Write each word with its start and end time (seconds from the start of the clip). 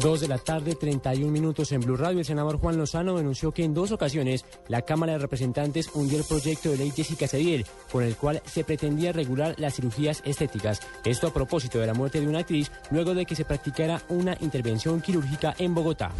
Dos 0.00 0.20
de 0.20 0.28
la 0.28 0.38
tarde, 0.38 0.74
31 0.74 1.30
minutos 1.30 1.70
en 1.70 1.80
Blue 1.80 1.96
Radio. 1.96 2.18
El 2.18 2.24
senador 2.24 2.58
Juan 2.58 2.76
Lozano 2.76 3.16
denunció 3.16 3.52
que 3.52 3.62
en 3.62 3.74
dos 3.74 3.92
ocasiones 3.92 4.44
la 4.66 4.82
Cámara 4.82 5.12
de 5.12 5.18
Representantes 5.18 5.88
hundió 5.94 6.18
el 6.18 6.24
proyecto 6.24 6.70
de 6.70 6.78
ley 6.78 6.90
Jessica 6.90 7.28
Cediel, 7.28 7.64
con 7.92 8.02
el 8.02 8.16
cual 8.16 8.42
se 8.44 8.64
pretendía 8.64 9.12
regular 9.12 9.54
las 9.56 9.74
cirugías 9.74 10.20
estéticas. 10.24 10.80
Esto 11.04 11.28
a 11.28 11.32
propósito 11.32 11.78
de 11.78 11.86
la 11.86 11.94
muerte 11.94 12.20
de 12.20 12.26
una 12.26 12.40
actriz 12.40 12.72
luego 12.90 13.14
de 13.14 13.24
que 13.24 13.36
se 13.36 13.44
practicara 13.44 14.02
una 14.08 14.36
intervención 14.40 15.00
quirúrgica 15.00 15.54
en 15.58 15.74
Bogotá. 15.74 16.10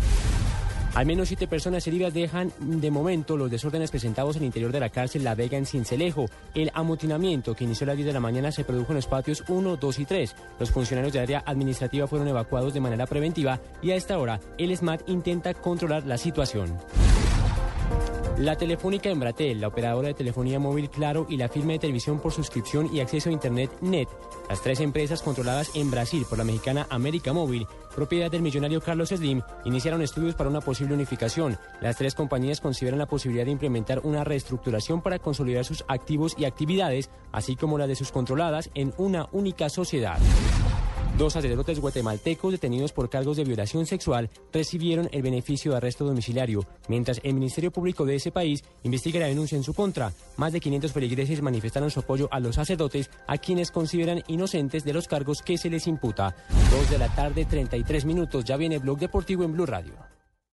Al 0.94 1.06
menos 1.06 1.26
siete 1.26 1.48
personas 1.48 1.84
heridas 1.88 2.14
dejan 2.14 2.52
de 2.60 2.88
momento 2.88 3.36
los 3.36 3.50
desórdenes 3.50 3.90
presentados 3.90 4.36
en 4.36 4.42
el 4.42 4.46
interior 4.46 4.70
de 4.70 4.78
la 4.78 4.90
cárcel 4.90 5.24
La 5.24 5.34
Vega 5.34 5.58
en 5.58 5.66
Cincelejo. 5.66 6.26
El 6.54 6.70
amotinamiento 6.72 7.56
que 7.56 7.64
inició 7.64 7.84
a 7.84 7.88
las 7.88 7.96
10 7.96 8.06
de 8.06 8.12
la 8.12 8.20
mañana 8.20 8.52
se 8.52 8.62
produjo 8.62 8.92
en 8.92 8.96
los 8.96 9.08
patios 9.08 9.42
1, 9.48 9.76
2 9.76 9.98
y 9.98 10.04
3. 10.04 10.36
Los 10.60 10.70
funcionarios 10.70 11.12
de 11.12 11.18
área 11.18 11.42
administrativa 11.46 12.06
fueron 12.06 12.28
evacuados 12.28 12.74
de 12.74 12.80
manera 12.80 13.06
preventiva 13.06 13.60
y 13.82 13.90
a 13.90 13.96
esta 13.96 14.18
hora 14.18 14.38
el 14.56 14.76
SMAT 14.76 15.08
intenta 15.08 15.52
controlar 15.52 16.06
la 16.06 16.16
situación. 16.16 16.78
La 18.38 18.56
Telefónica 18.56 19.10
Embratel, 19.10 19.60
la 19.60 19.68
operadora 19.68 20.08
de 20.08 20.14
telefonía 20.14 20.58
móvil 20.58 20.90
Claro 20.90 21.24
y 21.28 21.36
la 21.36 21.48
firma 21.48 21.72
de 21.72 21.78
televisión 21.78 22.18
por 22.18 22.32
suscripción 22.32 22.92
y 22.92 22.98
acceso 22.98 23.28
a 23.28 23.32
Internet 23.32 23.70
NET, 23.80 24.08
las 24.48 24.60
tres 24.60 24.80
empresas 24.80 25.22
controladas 25.22 25.70
en 25.76 25.88
Brasil 25.88 26.26
por 26.28 26.38
la 26.38 26.44
mexicana 26.44 26.84
América 26.90 27.32
Móvil, 27.32 27.68
propiedad 27.94 28.32
del 28.32 28.42
millonario 28.42 28.80
Carlos 28.80 29.10
Slim, 29.10 29.40
iniciaron 29.64 30.02
estudios 30.02 30.34
para 30.34 30.50
una 30.50 30.60
posible 30.60 30.94
unificación. 30.94 31.56
Las 31.80 31.96
tres 31.96 32.16
compañías 32.16 32.60
consideran 32.60 32.98
la 32.98 33.06
posibilidad 33.06 33.44
de 33.44 33.52
implementar 33.52 34.00
una 34.02 34.24
reestructuración 34.24 35.00
para 35.00 35.20
consolidar 35.20 35.64
sus 35.64 35.84
activos 35.86 36.34
y 36.36 36.44
actividades, 36.44 37.10
así 37.30 37.54
como 37.54 37.78
la 37.78 37.86
de 37.86 37.94
sus 37.94 38.10
controladas, 38.10 38.68
en 38.74 38.92
una 38.98 39.28
única 39.30 39.68
sociedad. 39.68 40.18
Dos 41.18 41.34
sacerdotes 41.34 41.78
guatemaltecos 41.78 42.50
detenidos 42.50 42.92
por 42.92 43.08
cargos 43.08 43.36
de 43.36 43.44
violación 43.44 43.86
sexual 43.86 44.30
recibieron 44.52 45.08
el 45.12 45.22
beneficio 45.22 45.70
de 45.70 45.76
arresto 45.76 46.04
domiciliario, 46.04 46.66
mientras 46.88 47.20
el 47.22 47.34
Ministerio 47.34 47.70
Público 47.70 48.04
de 48.04 48.16
ese 48.16 48.32
país 48.32 48.64
investiga 48.82 49.20
la 49.20 49.26
denuncia 49.26 49.56
en 49.56 49.62
su 49.62 49.74
contra. 49.74 50.12
Más 50.36 50.52
de 50.52 50.58
500 50.58 50.92
feligreses 50.92 51.40
manifestaron 51.40 51.92
su 51.92 52.00
apoyo 52.00 52.28
a 52.32 52.40
los 52.40 52.56
sacerdotes, 52.56 53.10
a 53.28 53.38
quienes 53.38 53.70
consideran 53.70 54.24
inocentes 54.26 54.84
de 54.84 54.92
los 54.92 55.06
cargos 55.06 55.40
que 55.42 55.56
se 55.56 55.70
les 55.70 55.86
imputa. 55.86 56.34
Dos 56.72 56.90
de 56.90 56.98
la 56.98 57.14
tarde, 57.14 57.44
33 57.44 58.04
minutos. 58.04 58.44
Ya 58.44 58.56
viene 58.56 58.78
Blog 58.78 58.98
Deportivo 58.98 59.44
en 59.44 59.52
Blue 59.52 59.66
Radio. 59.66 60.13